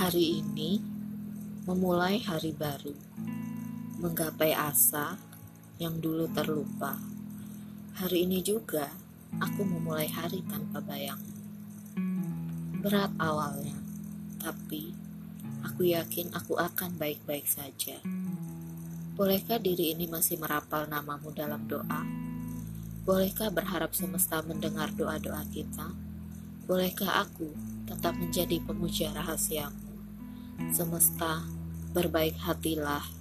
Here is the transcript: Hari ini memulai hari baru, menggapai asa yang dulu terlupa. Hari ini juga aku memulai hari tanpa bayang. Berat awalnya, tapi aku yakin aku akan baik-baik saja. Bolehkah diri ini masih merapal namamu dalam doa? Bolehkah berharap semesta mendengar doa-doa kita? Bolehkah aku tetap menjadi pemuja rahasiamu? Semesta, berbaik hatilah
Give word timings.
Hari 0.00 0.40
ini 0.40 0.80
memulai 1.68 2.24
hari 2.24 2.56
baru, 2.56 2.96
menggapai 4.00 4.56
asa 4.56 5.20
yang 5.76 6.00
dulu 6.00 6.24
terlupa. 6.32 6.96
Hari 8.00 8.24
ini 8.24 8.40
juga 8.40 8.88
aku 9.36 9.60
memulai 9.60 10.08
hari 10.08 10.40
tanpa 10.48 10.80
bayang. 10.80 11.20
Berat 12.80 13.12
awalnya, 13.20 13.76
tapi 14.40 14.96
aku 15.68 15.92
yakin 15.92 16.32
aku 16.32 16.56
akan 16.56 16.96
baik-baik 16.96 17.44
saja. 17.44 18.00
Bolehkah 19.20 19.60
diri 19.60 19.92
ini 19.92 20.08
masih 20.08 20.40
merapal 20.40 20.88
namamu 20.88 21.28
dalam 21.36 21.68
doa? 21.68 22.08
Bolehkah 23.04 23.52
berharap 23.52 23.92
semesta 23.92 24.40
mendengar 24.48 24.96
doa-doa 24.96 25.44
kita? 25.52 25.92
Bolehkah 26.64 27.20
aku 27.20 27.52
tetap 27.84 28.16
menjadi 28.16 28.64
pemuja 28.64 29.12
rahasiamu? 29.12 29.89
Semesta, 30.68 31.40
berbaik 31.96 32.36
hatilah 32.36 33.19